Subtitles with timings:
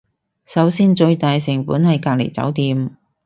[0.45, 2.97] 首先最大成本係隔離酒店